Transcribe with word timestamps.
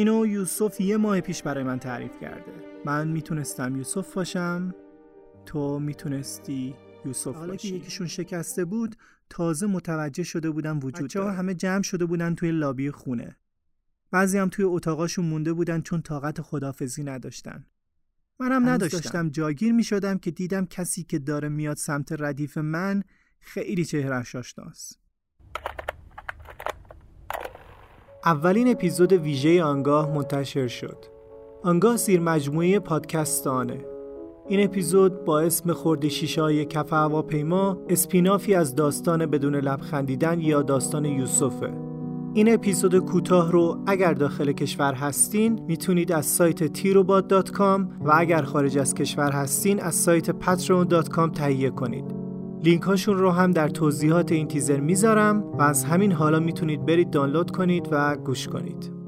اینو 0.00 0.26
یوسف 0.26 0.80
یه 0.80 0.96
ماه 0.96 1.20
پیش 1.20 1.42
برای 1.42 1.64
من 1.64 1.78
تعریف 1.78 2.20
کرده. 2.20 2.52
من 2.84 3.08
می‌تونستم 3.08 3.76
یوسف 3.76 4.14
باشم 4.14 4.74
تو 5.46 5.78
می‌تونستی 5.78 6.74
یوسف 7.04 7.34
حالا 7.36 7.56
که 7.56 7.68
یکیشون 7.68 8.06
شکسته 8.06 8.64
بود 8.64 8.96
تازه 9.30 9.66
متوجه 9.66 10.22
شده 10.22 10.50
بودن 10.50 10.78
وجود 10.78 11.16
ها 11.16 11.30
همه 11.30 11.54
جمع 11.54 11.82
شده 11.82 12.04
بودن 12.04 12.34
توی 12.34 12.50
لابی 12.50 12.90
خونه. 12.90 13.36
بعضی 14.10 14.38
هم 14.38 14.48
توی 14.48 14.64
اتاقاشون 14.64 15.24
مونده 15.24 15.52
بودن 15.52 15.80
چون 15.80 16.02
طاقت 16.02 16.40
خدافزی 16.40 17.04
نداشتن. 17.04 17.66
منم 18.38 18.68
نداشتم. 18.68 19.30
جاگیر 19.30 19.72
می 19.72 19.84
شدم 19.84 20.18
که 20.18 20.30
دیدم 20.30 20.66
کسی 20.66 21.02
که 21.02 21.18
داره 21.18 21.48
میاد 21.48 21.76
سمت 21.76 22.12
ردیف 22.20 22.58
من 22.58 23.02
خیلی 23.40 23.84
چهرش 23.84 24.34
آشناست. 24.34 24.98
اولین 28.24 28.68
اپیزود 28.68 29.12
ویژه 29.12 29.62
آنگاه 29.62 30.14
منتشر 30.14 30.66
شد. 30.66 30.96
آنگاه 31.62 31.96
زیر 31.96 32.20
مجموعه 32.20 32.78
پادکستانه. 32.78 33.84
این 34.48 34.64
اپیزود 34.64 35.24
با 35.24 35.40
اسم 35.40 35.72
خورد 35.72 36.08
شیشای 36.08 36.64
کف 36.64 36.92
هواپیما 36.92 37.78
اسپینافی 37.88 38.54
از 38.54 38.74
داستان 38.74 39.26
بدون 39.26 39.54
لبخندیدن 39.56 40.40
یا 40.40 40.62
داستان 40.62 41.04
یوسفه. 41.04 41.72
این 42.34 42.54
اپیزود 42.54 42.98
کوتاه 42.98 43.52
رو 43.52 43.78
اگر 43.86 44.12
داخل 44.12 44.52
کشور 44.52 44.94
هستین 44.94 45.60
می‌تونید 45.66 46.12
از 46.12 46.26
سایت 46.26 46.76
tirobot.com 46.76 47.80
و 48.00 48.12
اگر 48.14 48.42
خارج 48.42 48.78
از 48.78 48.94
کشور 48.94 49.32
هستین 49.32 49.80
از 49.80 49.94
سایت 49.94 50.30
patreon.com 50.30 51.32
تهیه 51.34 51.70
کنید. 51.70 52.19
لینک 52.64 52.82
هاشون 52.82 53.18
رو 53.18 53.30
هم 53.30 53.50
در 53.50 53.68
توضیحات 53.68 54.32
این 54.32 54.48
تیزر 54.48 54.80
می‌ذارم 54.80 55.42
و 55.42 55.62
از 55.62 55.84
همین 55.84 56.12
حالا 56.12 56.40
می‌تونید 56.40 56.86
برید 56.86 57.10
دانلود 57.10 57.50
کنید 57.50 57.88
و 57.90 58.16
گوش 58.16 58.48
کنید. 58.48 58.99